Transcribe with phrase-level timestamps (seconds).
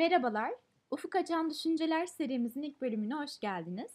[0.00, 0.52] Merhabalar,
[0.90, 3.90] Ufuk Açan Düşünceler serimizin ilk bölümüne hoş geldiniz.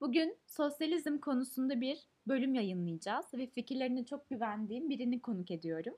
[0.00, 5.94] Bugün sosyalizm konusunda bir bölüm yayınlayacağız ve fikirlerine çok güvendiğim birini konuk ediyorum.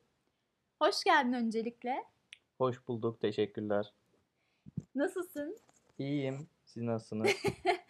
[0.79, 2.05] Hoş geldin öncelikle.
[2.59, 3.93] Hoş bulduk, teşekkürler.
[4.95, 5.57] Nasılsın?
[5.99, 7.31] İyiyim, siz nasılsınız?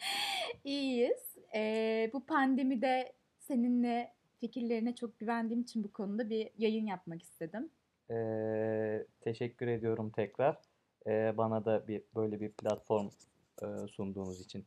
[0.64, 1.36] İyiyiz.
[1.54, 7.70] Ee, bu pandemide seninle fikirlerine çok güvendiğim için bu konuda bir yayın yapmak istedim.
[8.10, 10.69] Ee, teşekkür ediyorum tekrar.
[11.06, 13.08] Bana da bir böyle bir platform
[13.62, 14.64] e, sunduğunuz için.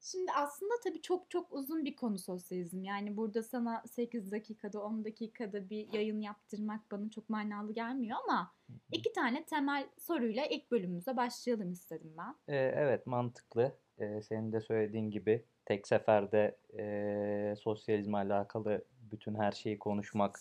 [0.00, 2.84] Şimdi aslında tabii çok çok uzun bir konu sosyalizm.
[2.84, 8.54] Yani burada sana 8 dakikada 10 dakikada bir yayın yaptırmak bana çok manalı gelmiyor ama
[8.92, 12.54] iki tane temel soruyla ilk bölümümüze başlayalım istedim ben.
[12.54, 13.72] Ee, evet, mantıklı.
[13.98, 20.40] Ee, senin de söylediğin gibi tek seferde e, sosyalizmle alakalı bütün her şeyi konuşmak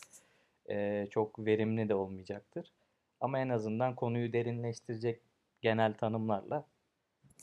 [0.69, 2.73] e, çok verimli de olmayacaktır.
[3.21, 5.21] Ama en azından konuyu derinleştirecek
[5.61, 6.67] genel tanımlarla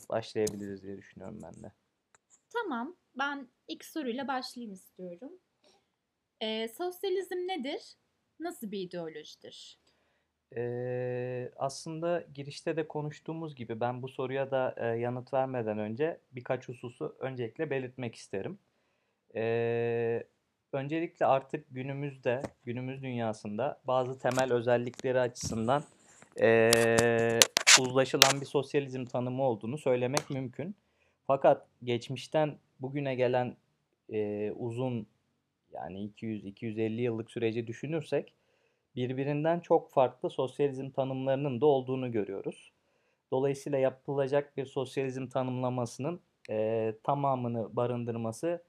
[0.09, 1.71] başlayabiliriz diye düşünüyorum ben de.
[2.53, 5.31] Tamam, ben ilk soruyla başlayayım istiyorum.
[6.41, 7.81] Ee, sosyalizm nedir?
[8.39, 9.79] Nasıl bir ideolojidir?
[10.55, 16.69] Ee, aslında girişte de konuştuğumuz gibi ben bu soruya da e, yanıt vermeden önce birkaç
[16.69, 18.59] hususu öncelikle belirtmek isterim.
[19.35, 20.27] Ee,
[20.71, 25.83] öncelikle artık günümüzde, günümüz dünyasında bazı temel özellikleri açısından
[26.41, 26.69] e,
[27.79, 30.75] uzlaşılan bir sosyalizm tanımı olduğunu söylemek mümkün.
[31.27, 33.57] Fakat geçmişten bugüne gelen
[34.09, 35.07] e, uzun
[35.73, 38.33] yani 200-250 yıllık süreci düşünürsek
[38.95, 42.71] birbirinden çok farklı sosyalizm tanımlarının da olduğunu görüyoruz.
[43.31, 48.63] Dolayısıyla yapılacak bir sosyalizm tanımlamasının e, tamamını barındırması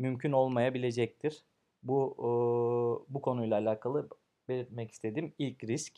[0.00, 1.42] mümkün olmayabilecektir.
[1.82, 2.28] Bu e,
[3.14, 4.08] bu konuyla alakalı
[4.48, 5.92] belirtmek istediğim ilk risk.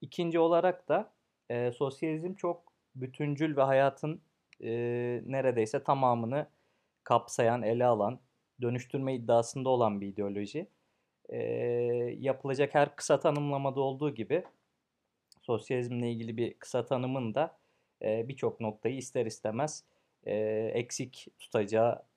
[0.00, 1.12] İkinci olarak da
[1.50, 4.20] e, sosyalizm çok bütüncül ve hayatın
[4.60, 4.70] e,
[5.26, 6.46] neredeyse tamamını
[7.04, 8.20] kapsayan, ele alan,
[8.62, 10.66] dönüştürme iddiasında olan bir ideoloji.
[11.28, 11.38] E,
[12.18, 14.44] yapılacak her kısa tanımlamada olduğu gibi
[15.40, 17.58] sosyalizmle ilgili bir kısa tanımın da
[18.02, 19.84] e, birçok noktayı ister istemez
[20.26, 20.34] e,
[20.74, 22.11] eksik tutacağını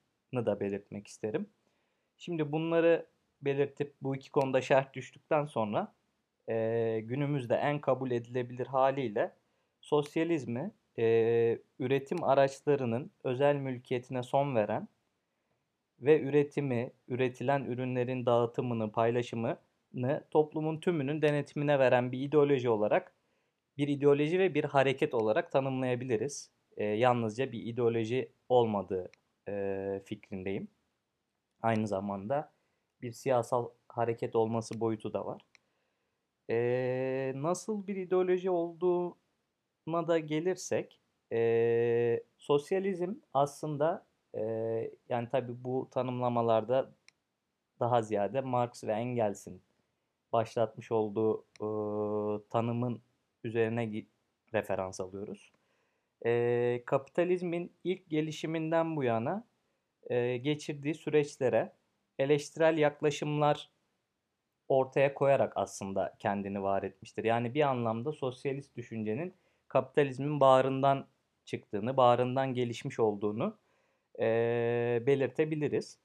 [0.46, 1.46] da belirtmek isterim.
[2.16, 3.06] Şimdi bunları
[3.42, 5.94] belirtip bu iki konuda şerh düştükten sonra
[6.48, 9.32] e, günümüzde en kabul edilebilir haliyle
[9.80, 14.88] sosyalizmi e, üretim araçlarının özel mülkiyetine son veren
[16.00, 23.12] ve üretimi, üretilen ürünlerin dağıtımını, paylaşımını toplumun tümünün denetimine veren bir ideoloji olarak,
[23.78, 26.50] bir ideoloji ve bir hareket olarak tanımlayabiliriz.
[26.76, 29.10] E, yalnızca bir ideoloji olmadığı
[29.48, 30.68] e, fikrindeyim.
[31.62, 32.52] Aynı zamanda
[33.02, 35.42] bir siyasal hareket olması boyutu da var.
[36.50, 41.00] E, nasıl bir ideoloji olduğuna da gelirsek,
[41.32, 44.42] e, sosyalizm aslında e,
[45.08, 46.92] yani tabi bu tanımlamalarda
[47.80, 49.62] daha ziyade Marx ve Engels'in
[50.32, 51.68] başlatmış olduğu e,
[52.50, 53.02] tanımın
[53.44, 54.04] üzerine
[54.54, 55.52] referans alıyoruz.
[56.26, 59.46] E, kapitalizmin ilk gelişiminden bu yana
[60.10, 61.72] e, geçirdiği süreçlere
[62.18, 63.70] eleştirel yaklaşımlar
[64.68, 67.24] ortaya koyarak aslında kendini var etmiştir.
[67.24, 69.34] Yani bir anlamda sosyalist düşüncenin
[69.68, 71.06] kapitalizmin bağrından
[71.44, 73.58] çıktığını, bağrından gelişmiş olduğunu
[74.20, 75.98] e, belirtebiliriz.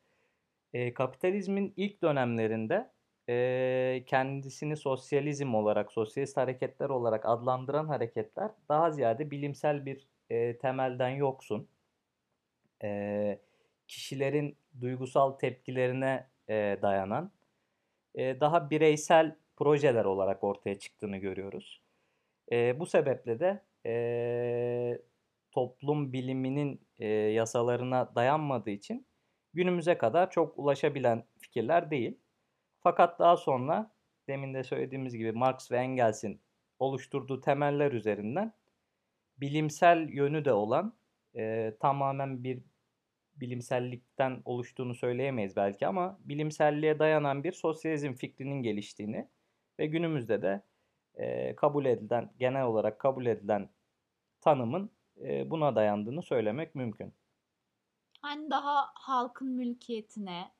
[0.74, 2.92] E, kapitalizmin ilk dönemlerinde
[3.30, 11.10] e, kendisini sosyalizm olarak, sosyalist hareketler olarak adlandıran hareketler daha ziyade bilimsel bir e, temelden
[11.10, 11.68] yoksun.
[12.84, 13.40] E,
[13.88, 17.32] kişilerin duygusal tepkilerine e, dayanan
[18.16, 21.82] e, daha bireysel projeler olarak ortaya çıktığını görüyoruz.
[22.52, 25.02] E, bu sebeple de e,
[25.52, 29.06] toplum biliminin e, yasalarına dayanmadığı için
[29.54, 32.18] günümüze kadar çok ulaşabilen fikirler değil.
[32.80, 33.92] Fakat daha sonra
[34.28, 36.42] demin de söylediğimiz gibi Marx ve Engels'in
[36.80, 38.54] oluşturduğu temeller üzerinden
[39.42, 40.94] bilimsel yönü de olan
[41.36, 42.64] e, tamamen bir
[43.36, 49.28] bilimsellikten oluştuğunu söyleyemeyiz belki ama bilimselliğe dayanan bir sosyalizm fikrinin geliştiğini
[49.80, 50.64] ve günümüzde de
[51.16, 53.70] e, kabul edilen, genel olarak kabul edilen
[54.42, 54.92] tanımın
[55.22, 57.14] e, buna dayandığını söylemek mümkün.
[58.22, 60.52] Hani daha halkın mülkiyetine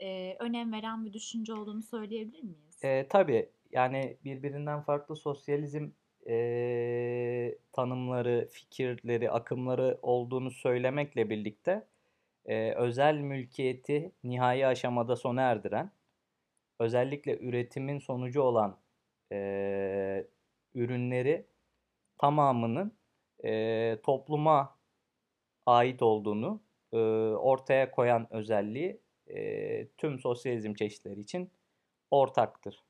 [0.00, 2.84] e, önem veren bir düşünce olduğunu söyleyebilir miyiz?
[2.84, 5.90] E, tabii yani birbirinden farklı sosyalizm
[6.28, 11.86] e, tanımları, fikirleri, akımları olduğunu söylemekle birlikte
[12.46, 15.90] e, özel mülkiyeti nihai aşamada sona erdiren,
[16.78, 18.80] özellikle üretimin sonucu olan
[19.32, 20.26] e,
[20.74, 21.46] ürünleri
[22.18, 22.98] tamamının
[23.44, 24.78] e, topluma
[25.66, 26.60] ait olduğunu
[26.92, 26.98] e,
[27.36, 31.50] ortaya koyan özelliği e, tüm sosyalizm çeşitleri için
[32.10, 32.84] ortaktır.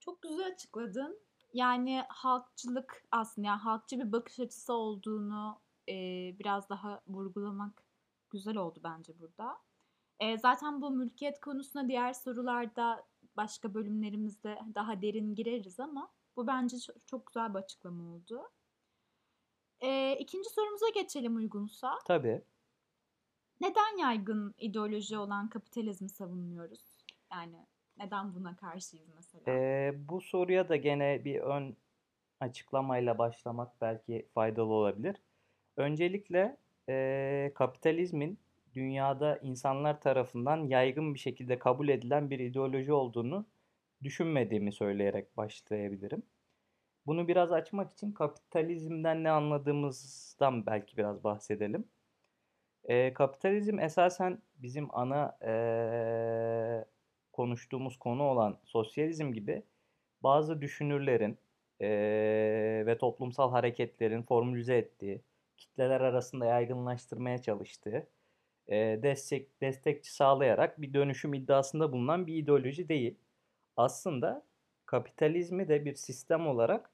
[0.00, 1.31] Çok güzel açıkladın.
[1.52, 5.94] Yani halkçılık aslında yani halkçı bir bakış açısı olduğunu e,
[6.38, 7.84] biraz daha vurgulamak
[8.30, 9.58] güzel oldu bence burada.
[10.20, 13.04] E, zaten bu mülkiyet konusuna diğer sorularda
[13.36, 16.76] başka bölümlerimizde daha derin gireriz ama bu bence
[17.06, 18.42] çok, güzel bir açıklama oldu.
[19.80, 21.98] E, ikinci sorumuza geçelim uygunsa.
[22.04, 22.44] Tabii.
[23.60, 27.04] Neden yaygın ideoloji olan kapitalizmi savunmuyoruz?
[27.32, 27.66] Yani
[27.98, 29.44] neden buna karşıyız mesela?
[29.48, 31.76] Ee, bu soruya da gene bir ön
[32.40, 35.16] açıklamayla başlamak belki faydalı olabilir.
[35.76, 36.56] Öncelikle
[36.88, 38.38] e, kapitalizmin
[38.74, 43.46] dünyada insanlar tarafından yaygın bir şekilde kabul edilen bir ideoloji olduğunu
[44.02, 46.22] düşünmediğimi söyleyerek başlayabilirim.
[47.06, 51.88] Bunu biraz açmak için kapitalizmden ne anladığımızdan belki biraz bahsedelim.
[52.84, 55.52] E, kapitalizm esasen bizim ana e,
[57.32, 59.62] konuştuğumuz konu olan sosyalizm gibi
[60.22, 61.38] bazı düşünürlerin
[61.80, 61.88] e,
[62.86, 65.20] ve toplumsal hareketlerin formülize ettiği,
[65.56, 68.06] kitleler arasında yaygınlaştırmaya çalıştığı,
[68.68, 73.14] e, destek destekçi sağlayarak bir dönüşüm iddiasında bulunan bir ideoloji değil.
[73.76, 74.42] Aslında
[74.86, 76.90] kapitalizmi de bir sistem olarak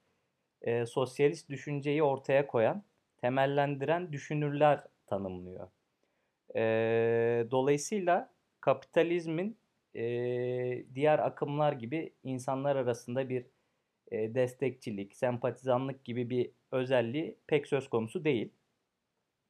[0.62, 2.82] e, sosyalist düşünceyi ortaya koyan,
[3.18, 5.68] temellendiren düşünürler tanımlıyor.
[6.56, 6.60] E,
[7.50, 8.30] dolayısıyla
[8.60, 9.58] kapitalizmin
[9.98, 13.46] e, diğer akımlar gibi insanlar arasında bir
[14.10, 18.52] e, destekçilik, sempatizanlık gibi bir özelliği pek söz konusu değil.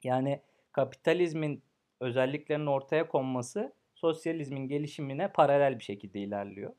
[0.04, 0.42] Yani
[0.72, 1.62] kapitalizmin
[2.00, 6.72] özelliklerinin ortaya konması sosyalizmin gelişimine paralel bir şekilde ilerliyor.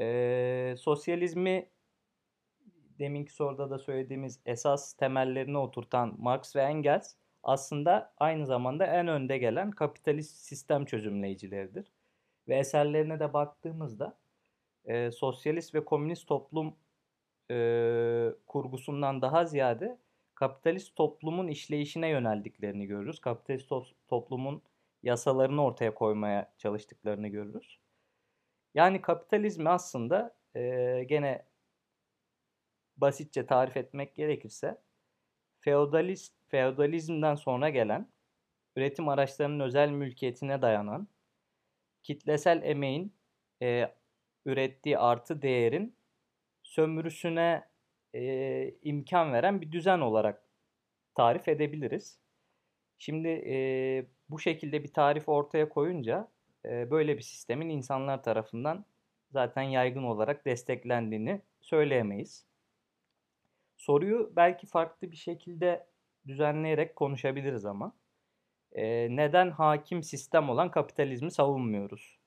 [0.00, 1.68] E, sosyalizmi
[2.98, 9.38] deminki soruda da söylediğimiz esas temellerini oturtan Marx ve Engels aslında aynı zamanda en önde
[9.38, 11.93] gelen kapitalist sistem çözümleyicileridir.
[12.48, 14.18] Ve eserlerine de baktığımızda
[14.84, 16.76] e, sosyalist ve komünist toplum
[17.50, 17.56] e,
[18.46, 19.98] kurgusundan daha ziyade
[20.34, 23.20] kapitalist toplumun işleyişine yöneldiklerini görürüz.
[23.20, 24.62] Kapitalist to- toplumun
[25.02, 27.78] yasalarını ortaya koymaya çalıştıklarını görürüz.
[28.74, 31.46] Yani kapitalizmi aslında e, gene
[32.96, 34.82] basitçe tarif etmek gerekirse
[35.60, 38.08] feodalist feodalizmden sonra gelen
[38.76, 41.08] üretim araçlarının özel mülkiyetine dayanan
[42.04, 43.14] kitlesel emeğin
[43.62, 43.94] e,
[44.46, 45.96] ürettiği artı değerin
[46.62, 47.64] sömürüsüne
[48.14, 50.42] e, imkan veren bir düzen olarak
[51.14, 52.18] tarif edebiliriz.
[52.98, 53.56] Şimdi e,
[54.28, 56.28] bu şekilde bir tarif ortaya koyunca
[56.64, 58.84] e, böyle bir sistemin insanlar tarafından
[59.30, 62.46] zaten yaygın olarak desteklendiğini söyleyemeyiz.
[63.76, 65.86] Soruyu belki farklı bir şekilde
[66.26, 67.92] düzenleyerek konuşabiliriz ama
[68.74, 72.18] e, neden hakim sistem olan kapitalizmi savunmuyoruz?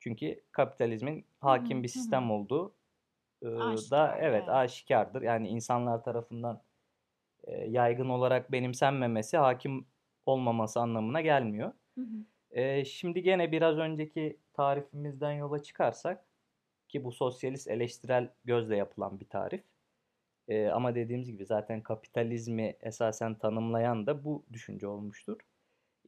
[0.00, 2.74] Çünkü kapitalizmin hakim bir sistem olduğu
[3.42, 3.46] e,
[3.90, 5.22] da evet, evet aşikardır.
[5.22, 6.62] Yani insanlar tarafından
[7.44, 9.86] e, yaygın olarak benimsenmemesi hakim
[10.26, 11.72] olmaması anlamına gelmiyor.
[11.94, 12.24] Hı hı.
[12.60, 16.24] E, şimdi gene biraz önceki tarifimizden yola çıkarsak
[16.88, 19.62] ki bu sosyalist eleştirel gözle yapılan bir tarif.
[20.48, 25.38] E, ama dediğimiz gibi zaten kapitalizmi esasen tanımlayan da bu düşünce olmuştur.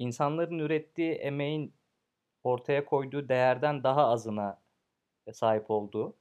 [0.01, 1.75] İnsanların ürettiği emeğin
[2.45, 4.63] ortaya koyduğu değerden daha azına
[5.33, 6.17] sahip olduğu,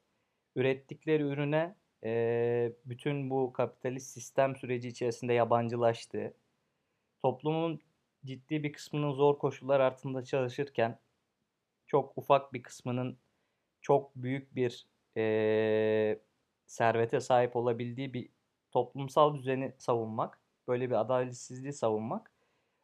[0.56, 6.34] ürettikleri ürüne e, bütün bu kapitalist sistem süreci içerisinde yabancılaştığı,
[7.24, 7.80] toplumun
[8.26, 11.00] ciddi bir kısmının zor koşullar altında çalışırken
[11.88, 13.18] çok ufak bir kısmının
[13.82, 16.20] çok büyük bir e,
[16.68, 18.30] servete sahip olabildiği bir
[18.72, 22.32] toplumsal düzeni savunmak, böyle bir adaletsizliği savunmak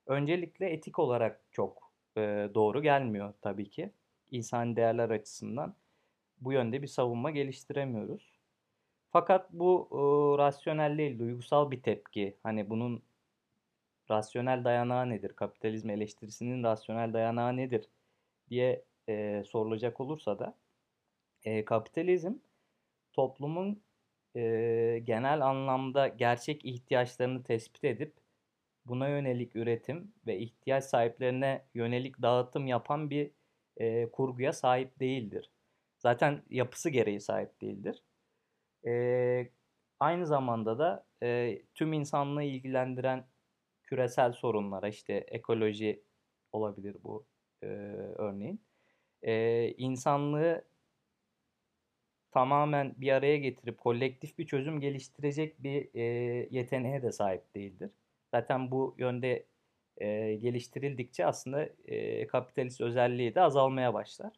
[0.08, 3.92] öncelikle etik olarak çok e, doğru gelmiyor tabii ki.
[4.32, 5.76] İnsan değerler açısından
[6.42, 8.32] bu yönde bir savunma geliştiremiyoruz.
[9.12, 9.98] Fakat bu e,
[10.44, 12.38] rasyonel değil, duygusal bir tepki.
[12.44, 13.04] Hani bunun
[14.12, 15.34] rasyonel dayanağı nedir?
[15.36, 17.90] Kapitalizm eleştirisinin rasyonel dayanağı nedir?
[18.50, 20.58] diye e, sorulacak olursa da
[21.46, 22.34] e, kapitalizm
[23.14, 23.84] toplumun
[24.36, 24.42] e,
[25.04, 28.14] genel anlamda gerçek ihtiyaçlarını tespit edip
[28.86, 33.32] buna yönelik üretim ve ihtiyaç sahiplerine yönelik dağıtım yapan bir
[33.78, 35.52] e, kurguya sahip değildir.
[35.98, 38.04] Zaten yapısı gereği sahip değildir.
[38.88, 39.52] E,
[40.00, 43.28] aynı zamanda da e, tüm insanlığı ilgilendiren
[43.84, 46.04] küresel sorunlara işte ekoloji
[46.52, 47.26] olabilir bu
[47.64, 47.68] e,
[48.16, 48.62] örneğin.
[49.22, 50.66] E, insanlığı
[52.32, 56.04] tamamen bir araya getirip kolektif bir çözüm geliştirecek bir e,
[56.52, 57.92] yeteneğe de sahip değildir.
[58.32, 59.46] Zaten bu yönde
[59.98, 64.34] e, geliştirildikçe aslında e, kapitalist özelliği de azalmaya başlar.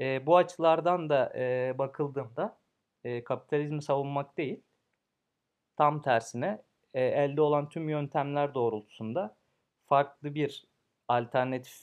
[0.00, 2.58] E, bu açılardan da e, bakıldığında
[3.04, 4.62] e, kapitalizmi savunmak değil,
[5.76, 6.62] tam tersine
[6.94, 9.36] e, elde olan tüm yöntemler doğrultusunda
[9.86, 10.66] farklı bir
[11.08, 11.78] alternatif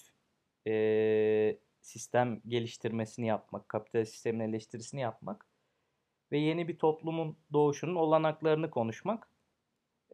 [0.67, 5.45] e, sistem geliştirmesini yapmak, kapitalist sistemin eleştirisini yapmak
[6.31, 9.29] ve yeni bir toplumun doğuşunun olanaklarını konuşmak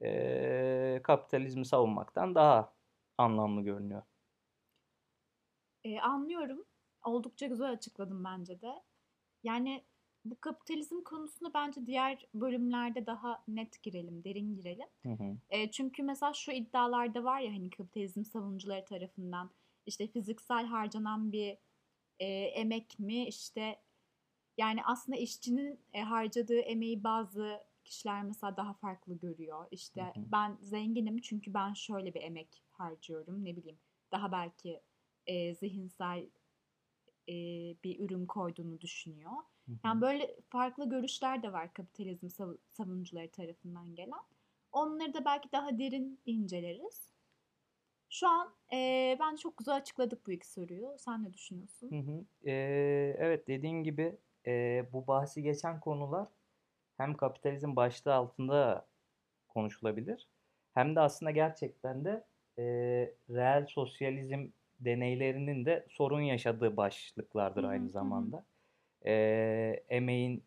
[0.02, 2.74] e, kapitalizmi savunmaktan daha
[3.18, 4.02] anlamlı görünüyor.
[5.84, 6.66] E, anlıyorum.
[7.06, 8.84] Oldukça güzel açıkladım bence de.
[9.44, 9.84] Yani
[10.26, 14.88] bu kapitalizm konusunda bence diğer bölümlerde daha net girelim, derin girelim.
[15.04, 15.38] Hı hı.
[15.50, 19.50] E, çünkü mesela şu iddialarda var ya hani kapitalizm savunucuları tarafından
[19.86, 21.58] işte fiziksel harcanan bir
[22.20, 23.80] e, emek mi işte
[24.58, 29.66] yani aslında işçinin e, harcadığı emeği bazı kişiler mesela daha farklı görüyor.
[29.72, 30.24] İşte Hı hı.
[30.32, 33.80] ben zenginim çünkü ben şöyle bir emek harcıyorum ne bileyim
[34.12, 34.82] daha belki
[35.28, 36.30] e, zihinsel
[37.30, 37.34] e,
[37.84, 39.32] bir ürün koyduğunu düşünüyor.
[39.66, 39.75] Hı hı.
[39.86, 44.24] Yani böyle farklı görüşler de var kapitalizm sav- savunucuları tarafından gelen.
[44.72, 47.10] Onları da belki daha derin inceleriz.
[48.10, 50.96] Şu an e, ben çok güzel açıkladık bu iki soruyu.
[50.98, 51.90] Sen ne düşünüyorsun?
[51.92, 52.25] Hı hı.
[52.50, 56.28] Ee, evet dediğin gibi e, bu bahsi geçen konular
[56.98, 58.88] hem kapitalizm başlığı altında
[59.50, 60.30] konuşulabilir
[60.74, 62.26] hem de aslında gerçekten de
[62.60, 62.64] e,
[63.30, 64.48] reel sosyalizm
[64.80, 68.46] deneylerinin de sorun yaşadığı başlıklardır aynı zamanda.
[69.06, 70.46] E, emeğin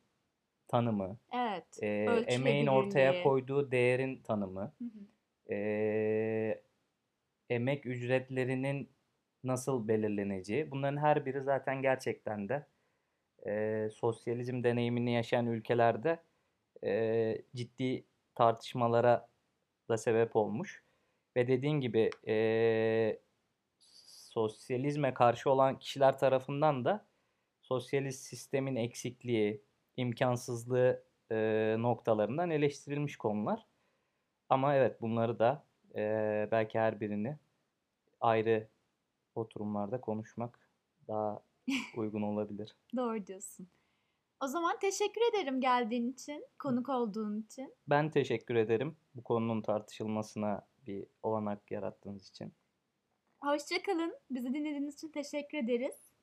[0.68, 1.88] tanımı, Evet, e,
[2.28, 5.06] emeğin ortaya koyduğu değerin tanımı, Hı hı.
[5.50, 6.62] e,
[7.50, 8.90] emek ücretlerinin
[9.44, 12.66] nasıl belirleneceği, bunların her biri zaten gerçekten de
[13.46, 16.18] e, sosyalizm deneyimini yaşayan ülkelerde
[16.84, 18.04] e, ciddi
[18.34, 19.28] tartışmalara
[19.88, 20.84] da sebep olmuş.
[21.36, 23.20] Ve dediğin gibi e,
[24.32, 27.06] sosyalizme karşı olan kişiler tarafından da
[27.62, 29.62] sosyalist sistemin eksikliği,
[29.96, 31.36] imkansızlığı e,
[31.78, 33.66] noktalarından eleştirilmiş konular.
[34.48, 35.64] Ama evet bunları da
[35.96, 37.38] e, belki her birini
[38.20, 38.68] ayrı
[39.34, 40.70] oturumlarda konuşmak
[41.08, 41.42] daha
[41.96, 42.76] uygun olabilir.
[42.96, 43.68] Doğru diyorsun.
[44.40, 47.74] O zaman teşekkür ederim geldiğin için, konuk olduğun için.
[47.88, 52.54] Ben teşekkür ederim bu konunun tartışılmasına bir olanak yarattığınız için.
[53.42, 54.14] Hoşça kalın.
[54.30, 56.15] Bizi dinlediğiniz için teşekkür ederiz.